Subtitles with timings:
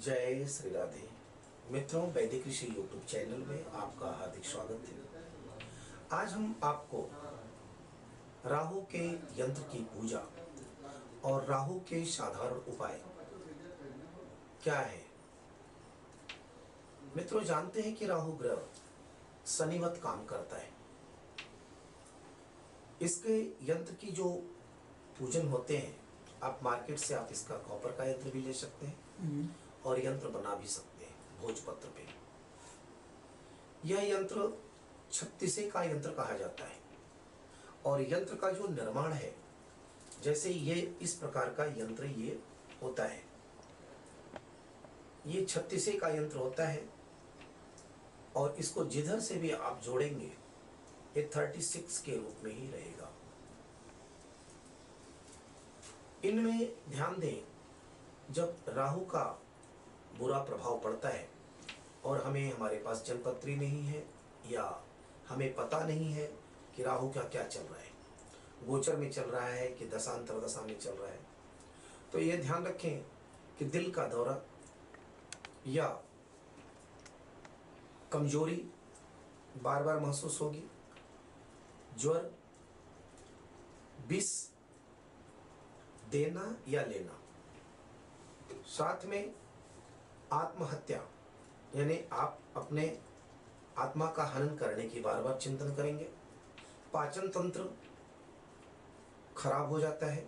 [0.00, 1.08] जय श्री राधे।
[1.70, 7.10] मित्रों, वैदिक ऋषि यूट्यूब चैनल में आपका हार्दिक स्वागत है। आज हम आपको
[8.46, 9.04] राहु के
[9.40, 10.22] यंत्र की पूजा
[11.24, 13.00] और राहु के साधारण उपाय
[14.62, 15.04] क्या है?
[17.16, 18.66] मित्रों, जानते हैं कि राहु ग्रह
[19.46, 20.70] शनिवत काम करता है।
[23.02, 23.40] इसके
[23.72, 24.28] यंत्र की जो
[25.18, 25.96] पूजन होते हैं,
[26.42, 29.00] आप मार्केट से आप इसका कॉपर का यंत्र भी ले सकते हैं।
[29.84, 32.06] और यंत्र बना भी सकते हैं, भोजपत्र पे।
[33.84, 34.62] यह यंत्र
[35.12, 36.80] छत्तीसे का यंत्र कहा जाता है।
[37.86, 39.36] और यंत्र का जो निर्माण है,
[40.22, 42.42] जैसे ये, इस प्रकार का यंत्र ये
[42.82, 43.24] होता है।
[45.26, 46.88] ये छत्तीसे का यंत्र होता है,
[48.36, 50.32] और इसको जिधर से भी आप जोड़ेंगे,
[51.16, 53.12] ये 36 के रूप में ही रहेगा।
[56.24, 57.48] इनमें ध्यान दें,
[58.34, 59.42] जब राहु का
[60.18, 61.28] बुरा प्रभाव पड़ता है
[62.04, 64.06] और हमें हमारे पास जनपत्री नहीं है
[64.50, 64.84] या
[65.28, 66.26] हमें पता नहीं है
[66.76, 67.90] कि राहु का क्या चल रहा है।
[68.66, 71.20] गोचर में चल रहा है कि दशांतर दशा में चल रहा है।
[72.12, 73.02] तो ये ध्यान रखें
[73.58, 74.40] कि दिल का दौरा
[75.66, 76.02] या
[78.12, 78.70] कमज़ोरी
[79.62, 80.64] बार बार महसूस होगी।
[81.98, 82.30] ज्वर
[84.08, 84.48] विष
[86.10, 87.18] देना या लेना।
[88.66, 89.34] साथ में
[90.32, 90.98] आत्महत्या,
[91.76, 92.84] यानी आप अपने
[93.78, 96.08] आत्मा का हनन करने की बार बार चिंतन करेंगे।
[96.92, 97.68] पाचन तंत्र
[99.36, 100.26] खराब हो जाता है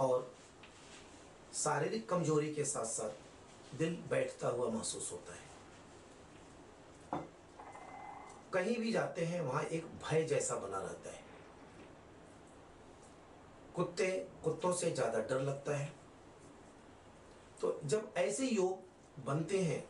[0.00, 0.30] और
[1.54, 5.48] शारीरिक कमज़ोरी के साथ साथ दिल बैठता हुआ महसूस होता है।
[8.52, 11.18] कहीं भी जाते हैं, वहाँ एक भय जैसा बना रहता है।
[13.74, 14.06] कुत्ते,
[14.44, 15.92] कुत्तों से ज़्यादा डर लगता है।
[17.60, 19.84] तो जब ऐसे योग बनते हैं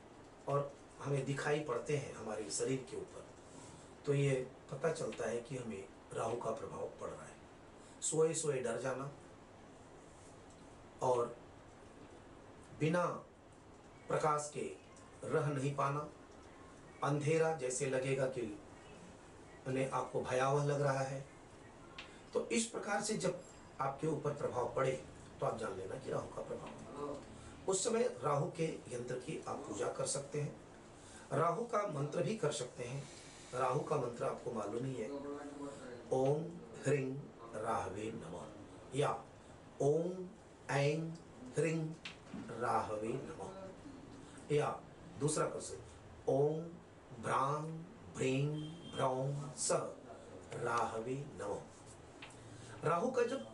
[0.49, 3.27] और हमें दिखाई पड़ते हैं हमारे शरीर के ऊपर
[4.07, 4.35] तो ये
[4.71, 5.85] पता चलता है कि हमें
[6.15, 7.39] राहु का प्रभाव पड़ रहा है।
[8.01, 9.11] सोए सोए डर जाना
[11.03, 11.37] और
[12.81, 13.05] बिना
[14.09, 14.67] प्रकाश के
[15.25, 16.09] रह नहीं पाना,
[17.05, 18.43] अंधेरा जैसे लगेगा कि
[19.67, 21.25] उन्हें आपको भयावह लग रहा है।
[22.35, 23.43] तो इस प्रकार से जब
[23.81, 24.93] आपके ऊपर प्रभाव पड़े
[25.41, 26.80] तो आप जान लेना कि राहु का प्रभाव
[27.69, 30.61] उस समय राहु के यंत्र की आप पूजा कर सकते हैं।
[31.33, 33.09] राहु का मंत्र भी कर सकते हैं।
[33.55, 35.11] राहु का मंत्र आपको मालूम ही है।
[36.13, 36.43] ओम
[36.85, 37.15] ह्रीं
[37.55, 39.25] राहवे नमः। या,
[39.81, 40.29] ओम
[40.71, 41.11] ऐं
[41.53, 41.91] ह्रीं
[42.61, 44.81] राहवे नमः। या,
[45.19, 45.91] दूसरा कर सकते
[46.33, 46.61] ओम
[47.23, 47.63] भ्रां
[48.15, 48.49] भ्रीं
[48.95, 49.71] भ्रौं स
[50.55, 51.61] राहवे नमः।
[52.85, 53.47] राहु का जब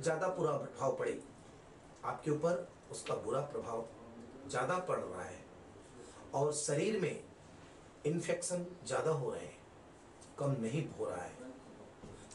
[0.00, 1.24] ज़्यादा पूरा प्रभाव पड़े,
[2.04, 3.84] आपके ऊपर उसका बुरा प्रभाव
[4.48, 5.38] ज़्यादा पड़ रहा है
[6.34, 7.22] और शरीर में
[8.06, 9.58] इन्फेक्शन ज़्यादा हो रहे हैं,
[10.38, 11.48] कम नहीं हो रहा है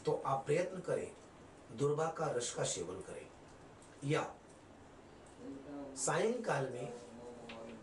[0.04, 1.10] तो आप प्रयत्न करें,
[1.78, 3.26] दुर्बा का रस का सेवन करें।
[4.04, 4.26] या
[5.96, 6.92] सायंकाल में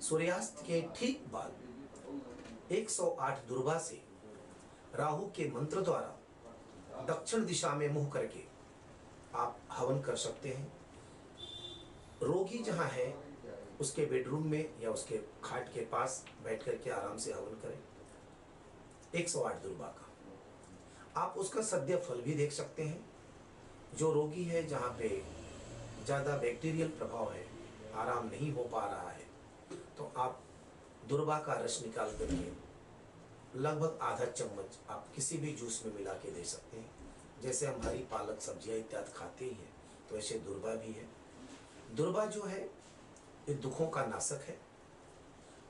[0.02, 4.02] सूर्यास्त के ठीक बाद 108 दुर्बा से
[4.96, 8.44] राहु के मंत्र द्वारा दक्षिण दिशा में मुँह करके
[9.36, 10.72] आप हवन कर सकते हैं।
[12.24, 13.14] रोगी जहाँ है,
[13.82, 17.80] उसके बेडरूम में या उसके खाट के पास बैठ करके आराम से हवन करें।
[19.16, 23.06] 108 दुर्बा का। आप उसका सद्य फल भी देख सकते हैं।
[23.98, 25.10] जो रोगी है, जहाँ पे
[26.06, 27.46] ज़्यादा बैक्टीरियल प्रभाव है,
[27.96, 29.26] आराम नहीं हो पा रहा है
[29.98, 30.40] तो आप
[31.10, 36.32] दुर्बा का रस निकाल करके लगभग आधा चम्मच आप किसी भी जूस में मिला के
[36.32, 36.90] दे सकते हैं।
[37.44, 39.72] जैसे हम हरी पालक सब्ज़ियाँ इत्यादि खाते ही हैं
[40.10, 41.08] तो ऐसे दुर्बा भी है।
[41.94, 42.62] दुर्बा जो है,
[43.50, 44.58] ये दुखों का नाशक है।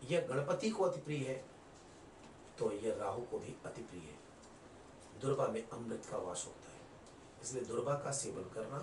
[0.03, 1.43] यह गणपति को अति प्रिय है
[2.59, 6.81] तो यह राहु को भी अति प्रिय है। दुर्बा में अमृत का वास होता है।
[7.43, 8.77] इसलिए दुर्बा का सेवन करना,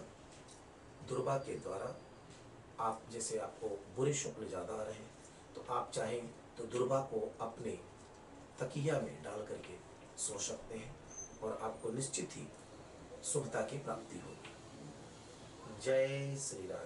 [1.08, 1.94] दुर्बा के द्वारा
[2.80, 5.08] आप, जैसे आपको बुरे स्वप्न ज़्यादा आ रहे हैं
[5.54, 6.28] तो आप चाहें
[6.58, 7.78] तो दुर्बा को अपने
[8.60, 9.78] तकिया में डाल करके
[10.18, 10.94] सो सकते हैं
[11.42, 12.46] और आपको निश्चित ही
[13.24, 16.84] शुभता की प्राप्ति होगी। जय श्री राम।